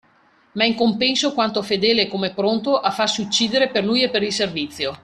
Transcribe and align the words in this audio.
Ma 0.53 0.65
in 0.65 0.73
compenso 0.73 1.31
quanto 1.31 1.61
fedele 1.61 2.01
e 2.01 2.07
come 2.07 2.33
pronto 2.33 2.79
a 2.79 2.89
farsi 2.89 3.21
uccidere 3.21 3.69
per 3.69 3.83
lui 3.85 4.01
e 4.01 4.09
per 4.09 4.23
il 4.23 4.33
servizio. 4.33 4.97